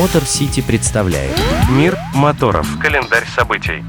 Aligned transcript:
Мотор 0.00 0.24
Сити 0.24 0.62
представляет 0.62 1.36
Мир 1.68 1.98
моторов. 2.14 2.66
Календарь 2.80 3.26
событий. 3.36 3.84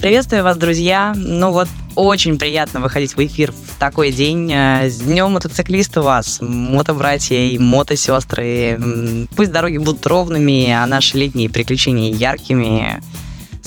Приветствую 0.00 0.42
вас, 0.42 0.56
друзья. 0.56 1.12
Ну 1.14 1.52
вот, 1.52 1.68
очень 1.94 2.40
приятно 2.40 2.80
выходить 2.80 3.14
в 3.14 3.24
эфир 3.24 3.52
в 3.52 3.78
такой 3.78 4.10
день. 4.10 4.50
Э, 4.52 4.90
С 4.90 4.98
днем 4.98 5.30
мотоциклиста 5.30 6.02
вас, 6.02 6.38
мотобратья 6.40 7.36
и 7.36 7.56
мотосестры. 7.56 9.28
Пусть 9.36 9.52
дороги 9.52 9.78
будут 9.78 10.04
ровными, 10.08 10.68
а 10.72 10.84
наши 10.88 11.16
летние 11.16 11.48
приключения 11.48 12.12
яркими. 12.12 13.00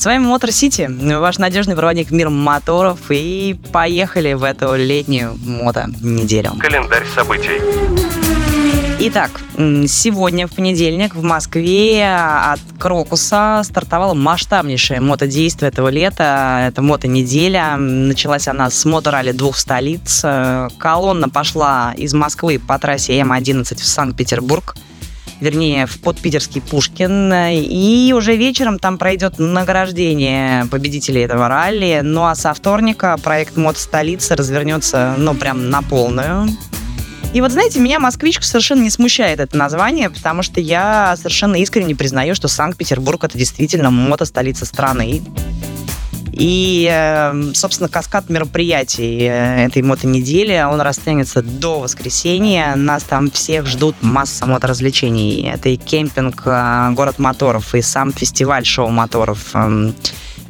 С 0.01 0.05
вами 0.05 0.25
Мотор 0.25 0.51
Сити, 0.51 0.89
ваш 0.89 1.37
надежный 1.37 1.75
проводник 1.75 2.09
в 2.09 2.11
мир 2.11 2.31
моторов. 2.31 2.97
И 3.11 3.55
поехали 3.71 4.33
в 4.33 4.43
эту 4.43 4.73
летнюю 4.73 5.37
мото-неделю. 5.45 6.53
Календарь 6.59 7.05
событий. 7.13 7.61
Итак, 8.97 9.29
сегодня, 9.55 10.47
в 10.47 10.55
понедельник, 10.55 11.13
в 11.13 11.21
Москве 11.21 12.15
от 12.15 12.59
Крокуса 12.79 13.61
стартовало 13.63 14.15
масштабнейшее 14.15 15.01
мотодействие 15.01 15.69
этого 15.69 15.89
лета. 15.89 16.65
Это 16.67 16.81
мотонеделя. 16.81 17.75
Началась 17.77 18.47
она 18.47 18.71
с 18.71 18.83
моторалли 18.85 19.33
двух 19.33 19.55
столиц. 19.55 20.21
Э, 20.23 20.69
Колонна 20.79 21.29
пошла 21.29 21.93
из 21.95 22.15
Москвы 22.15 22.57
по 22.57 22.79
трассе 22.79 23.19
М11 23.19 23.75
в 23.75 23.85
Санкт-Петербург 23.85 24.73
вернее, 25.41 25.87
в 25.87 25.99
подпитерский 25.99 26.61
Пушкин. 26.61 27.33
И 27.51 28.13
уже 28.15 28.37
вечером 28.37 28.79
там 28.79 28.97
пройдет 28.97 29.39
награждение 29.39 30.65
победителей 30.67 31.21
этого 31.23 31.49
ралли. 31.49 31.99
Ну 32.03 32.25
а 32.25 32.35
со 32.35 32.53
вторника 32.53 33.17
проект 33.21 33.57
Мод 33.57 33.77
Столица 33.77 34.35
развернется, 34.35 35.15
ну, 35.17 35.33
прям 35.33 35.69
на 35.69 35.81
полную. 35.81 36.47
И 37.33 37.39
вот, 37.39 37.51
знаете, 37.51 37.79
меня 37.79 37.99
москвичку 37.99 38.43
совершенно 38.43 38.81
не 38.81 38.89
смущает 38.89 39.39
это 39.39 39.57
название, 39.57 40.09
потому 40.09 40.43
что 40.43 40.59
я 40.59 41.15
совершенно 41.15 41.55
искренне 41.55 41.95
признаю, 41.95 42.35
что 42.35 42.47
Санкт-Петербург 42.47 43.23
это 43.23 43.37
действительно 43.37 43.89
мото-столица 43.89 44.65
страны. 44.65 45.21
И, 46.43 46.89
э, 46.91 47.53
собственно, 47.53 47.87
каскад 47.87 48.27
мероприятий 48.31 49.27
э, 49.29 49.67
этой 49.67 49.83
мотонедели, 49.83 50.59
он 50.67 50.81
растянется 50.81 51.43
до 51.43 51.79
воскресенья. 51.79 52.73
Нас 52.75 53.03
там 53.03 53.29
всех 53.29 53.67
ждут 53.67 53.95
масса 54.01 54.47
моторазвлечений. 54.47 55.47
Это 55.47 55.69
и 55.69 55.75
кемпинг, 55.75 56.41
э, 56.45 56.93
город 56.93 57.19
моторов, 57.19 57.75
и 57.75 57.83
сам 57.83 58.11
фестиваль 58.11 58.65
шоу 58.65 58.89
моторов. 58.89 59.51
Эм, 59.53 59.93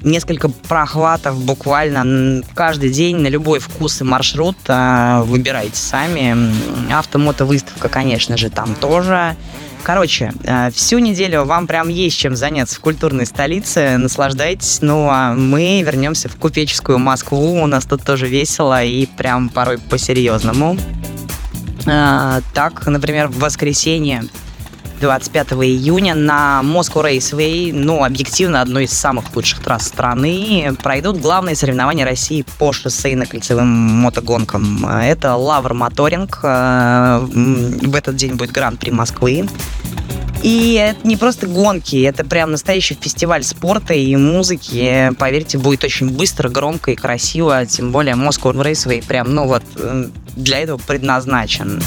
Несколько 0.03 0.49
прохватов 0.49 1.39
буквально 1.43 2.41
каждый 2.55 2.89
день 2.89 3.17
на 3.17 3.27
любой 3.27 3.59
вкус 3.59 4.01
и 4.01 4.03
маршрут 4.03 4.57
э, 4.67 5.21
выбирайте 5.25 5.75
сами. 5.75 6.35
Автомотовыставка, 6.91 7.87
конечно 7.89 8.35
же, 8.37 8.49
там 8.49 8.73
тоже. 8.75 9.35
Короче, 9.83 10.31
э, 10.43 10.69
всю 10.71 10.99
неделю 10.99 11.45
вам 11.45 11.67
прям 11.67 11.89
есть 11.89 12.17
чем 12.17 12.35
заняться 12.35 12.75
в 12.75 12.79
культурной 12.79 13.25
столице. 13.25 13.97
Наслаждайтесь. 13.97 14.79
Ну, 14.81 15.07
а 15.09 15.33
мы 15.33 15.81
вернемся 15.81 16.29
в 16.29 16.35
купеческую 16.35 16.99
Москву. 16.99 17.61
У 17.61 17.67
нас 17.67 17.85
тут 17.85 18.03
тоже 18.03 18.27
весело 18.27 18.83
и 18.83 19.05
прям 19.05 19.49
порой 19.49 19.77
по-серьезному. 19.77 20.77
Э, 21.87 22.41
Так, 22.53 22.85
например, 22.85 23.27
в 23.27 23.39
воскресенье 23.39 24.23
25 25.01 25.53
июня 25.53 26.13
на 26.13 26.61
Moscow 26.63 27.03
Raceway, 27.03 27.73
ну, 27.73 28.03
объективно, 28.03 28.61
одной 28.61 28.83
из 28.83 28.91
самых 28.91 29.35
лучших 29.35 29.61
трасс 29.61 29.87
страны, 29.87 30.77
пройдут 30.83 31.19
главные 31.19 31.55
соревнования 31.55 32.05
России 32.05 32.45
по 32.59 32.71
шоссейно-кольцевым 32.71 33.65
мотогонкам. 33.65 34.85
Это 34.85 35.35
Лавр 35.35 35.73
Моторинг. 35.73 36.39
э, 36.43 37.19
В 37.31 37.95
этот 37.95 38.15
день 38.15 38.35
будет 38.35 38.51
Гран-при 38.51 38.91
Москвы. 38.91 39.49
И 40.43 40.73
это 40.73 41.07
не 41.07 41.17
просто 41.17 41.45
гонки, 41.47 42.01
это 42.01 42.23
прям 42.25 42.51
настоящий 42.51 42.97
фестиваль 42.99 43.43
спорта 43.43 43.93
и 43.93 44.15
музыки. 44.15 45.11
Поверьте, 45.19 45.57
будет 45.59 45.83
очень 45.83 46.09
быстро, 46.09 46.49
громко 46.49 46.91
и 46.91 46.95
красиво. 46.95 47.65
Тем 47.65 47.91
более 47.91 48.15
Moscow 48.15 48.51
Raceway 48.53 49.05
прям, 49.05 49.33
ну 49.33 49.47
вот, 49.47 49.63
э, 49.77 50.07
для 50.35 50.59
этого 50.59 50.77
предназначен. 50.77 51.81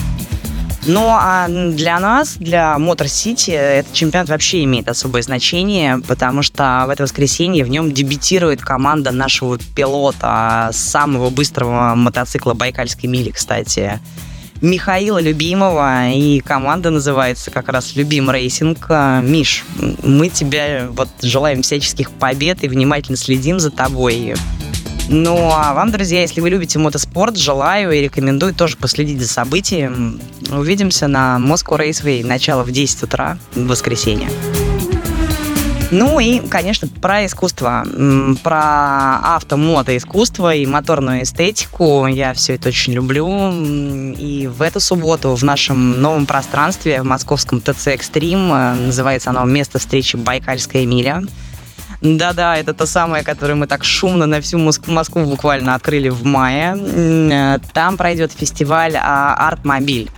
Ну, 0.86 1.08
а 1.08 1.48
для 1.48 1.98
нас, 1.98 2.36
для 2.36 2.78
Мотор 2.78 3.08
Сити, 3.08 3.50
этот 3.52 3.94
чемпионат 3.94 4.28
вообще 4.28 4.64
имеет 4.64 4.88
особое 4.88 5.22
значение, 5.22 5.98
потому 6.06 6.42
что 6.42 6.84
в 6.86 6.90
это 6.90 7.04
воскресенье 7.04 7.64
в 7.64 7.68
нем 7.68 7.92
дебютирует 7.92 8.60
команда 8.60 9.10
нашего 9.10 9.58
пилота, 9.74 10.68
самого 10.72 11.30
быстрого 11.30 11.94
мотоцикла 11.94 12.52
Байкальской 12.52 13.08
мили, 13.08 13.30
кстати. 13.30 13.98
Михаила 14.60 15.20
Любимова, 15.20 16.10
и 16.10 16.40
команда 16.40 16.90
называется 16.90 17.50
как 17.50 17.68
раз 17.68 17.96
Любим 17.96 18.30
Racing. 18.30 18.86
А, 18.88 19.20
Миш, 19.20 19.64
мы 20.02 20.28
тебе 20.28 20.88
вот 20.90 21.08
желаем 21.22 21.62
всяческих 21.62 22.10
побед 22.10 22.62
и 22.62 22.68
внимательно 22.68 23.16
следим 23.16 23.58
за 23.58 23.70
тобой. 23.70 24.34
Ну, 25.08 25.50
а 25.52 25.74
вам, 25.74 25.90
друзья, 25.90 26.22
если 26.22 26.40
вы 26.40 26.48
любите 26.48 26.78
мотоспорт, 26.78 27.36
желаю 27.36 27.92
и 27.92 28.00
рекомендую 28.00 28.54
тоже 28.54 28.76
последить 28.76 29.20
за 29.20 29.28
событием. 29.28 30.18
Увидимся 30.50 31.08
на 31.08 31.38
Moscow 31.38 31.78
Raceway, 31.78 32.24
начало 32.24 32.62
в 32.62 32.70
10 32.70 33.02
утра 33.02 33.36
в 33.54 33.66
воскресенье. 33.66 34.30
Ну 35.90 36.18
и, 36.18 36.40
конечно, 36.40 36.88
про 36.88 37.26
искусство, 37.26 37.86
про 38.42 39.36
автомотоискусство 39.36 40.54
и 40.54 40.66
моторную 40.66 41.22
эстетику. 41.22 42.06
Я 42.06 42.32
все 42.32 42.54
это 42.54 42.70
очень 42.70 42.94
люблю. 42.94 43.28
И 44.18 44.48
в 44.48 44.62
эту 44.62 44.80
субботу 44.80 45.34
в 45.34 45.42
нашем 45.44 46.00
новом 46.00 46.26
пространстве, 46.26 47.02
в 47.02 47.04
московском 47.04 47.60
ТЦ 47.60 47.88
Экстрим, 47.88 48.52
э, 48.52 48.74
называется 48.74 49.30
оно 49.30 49.44
«Место 49.44 49.78
встречи 49.78 50.16
Байкальская 50.16 50.86
миля», 50.86 51.22
да-да, 52.04 52.56
это 52.58 52.74
то 52.74 52.84
самое, 52.84 53.24
которое 53.24 53.54
мы 53.54 53.66
так 53.66 53.82
шумно 53.82 54.26
на 54.26 54.42
всю 54.42 54.58
Моск- 54.58 54.90
Москву 54.90 55.24
буквально 55.24 55.74
открыли 55.74 56.10
в 56.10 56.22
мае. 56.24 56.76
Э, 56.76 57.58
Там 57.72 57.96
пройдет 57.96 58.30
фестиваль 58.32 58.94
а, 58.96 59.34
«Артмобиль». 59.48 60.10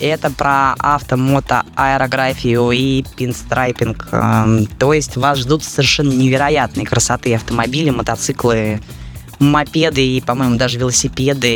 Это 0.00 0.30
про 0.30 0.74
авто, 0.78 1.16
мото, 1.18 1.62
аэрографию 1.74 2.70
и 2.70 3.04
пинстрайпинг. 3.16 4.08
Эм, 4.12 4.66
То 4.78 4.92
есть 4.94 5.16
вас 5.16 5.38
ждут 5.38 5.62
совершенно 5.62 6.12
невероятной 6.12 6.84
красоты 6.84 7.34
автомобили, 7.34 7.90
мотоциклы, 7.90 8.80
мопеды 9.38 10.04
и, 10.04 10.20
по-моему, 10.20 10.56
даже 10.56 10.78
велосипеды. 10.78 11.48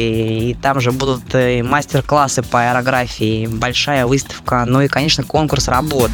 И 0.50 0.54
там 0.60 0.80
же 0.80 0.92
будут 0.92 1.34
э, 1.34 1.62
мастер-классы 1.62 2.42
по 2.42 2.70
аэрографии, 2.70 3.46
большая 3.46 4.06
выставка, 4.06 4.64
ну 4.66 4.82
и, 4.82 4.88
конечно, 4.88 5.24
конкурс 5.24 5.68
работ. 5.68 6.10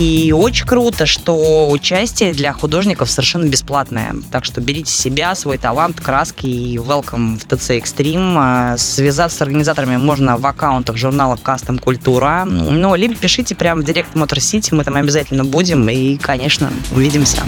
И 0.00 0.32
очень 0.32 0.64
круто, 0.64 1.04
что 1.04 1.68
участие 1.68 2.32
для 2.32 2.54
художников 2.54 3.10
совершенно 3.10 3.44
бесплатное. 3.44 4.14
Так 4.32 4.46
что 4.46 4.62
берите 4.62 4.90
себя, 4.90 5.34
свой 5.34 5.58
талант, 5.58 6.00
краски 6.00 6.46
и 6.46 6.76
welcome 6.78 7.38
в 7.38 7.44
ТЦ 7.44 7.72
Extreme. 7.72 8.72
Э, 8.72 8.78
Связаться 8.78 9.36
с 9.36 9.42
организаторами 9.42 9.98
можно 9.98 10.38
в 10.38 10.46
аккаунтах 10.46 10.96
журнала 10.96 11.36
Custom 11.36 11.78
Культура. 11.78 12.46
Ну, 12.46 12.94
либо 12.94 13.14
пишите 13.14 13.54
прямо 13.54 13.82
в 13.82 13.84
директ 13.84 14.14
Motor 14.14 14.38
City, 14.38 14.74
мы 14.74 14.84
там 14.84 14.96
обязательно 14.96 15.44
будем. 15.44 15.86
И, 15.90 16.16
конечно, 16.16 16.72
увидимся. 16.92 17.42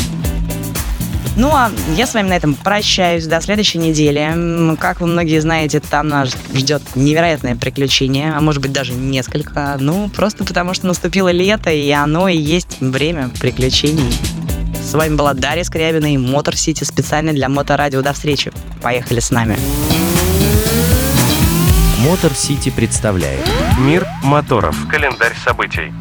Ну, 1.34 1.48
а 1.50 1.70
я 1.96 2.06
с 2.06 2.14
вами 2.14 2.28
на 2.28 2.34
этом 2.34 2.54
прощаюсь 2.54 3.26
до 3.26 3.40
следующей 3.40 3.78
недели. 3.78 4.76
Как 4.76 5.00
вы 5.00 5.06
многие 5.06 5.40
знаете, 5.40 5.80
там 5.80 6.08
нас 6.08 6.36
ждет 6.54 6.82
невероятное 6.94 7.56
приключение, 7.56 8.32
а 8.34 8.40
может 8.40 8.60
быть 8.60 8.72
даже 8.72 8.92
несколько. 8.92 9.76
Ну, 9.80 10.10
просто 10.10 10.44
потому 10.44 10.74
что 10.74 10.86
наступило 10.86 11.30
лето, 11.30 11.70
и 11.70 11.90
оно 11.90 12.28
и 12.28 12.36
есть 12.36 12.80
время 12.80 13.30
приключений. 13.40 14.12
С 14.84 14.92
вами 14.92 15.14
была 15.14 15.32
Дарья 15.32 15.64
Скрябина 15.64 16.12
и 16.12 16.18
Мотор 16.18 16.56
Сити 16.56 16.84
специально 16.84 17.32
для 17.32 17.48
Моторадио. 17.48 18.02
До 18.02 18.12
встречи. 18.12 18.52
Поехали 18.82 19.20
с 19.20 19.30
нами. 19.30 19.56
Мотор 22.00 22.32
Сити 22.34 22.70
представляет 22.70 23.40
Мир 23.78 24.06
моторов. 24.22 24.76
Календарь 24.90 25.34
событий. 25.44 25.92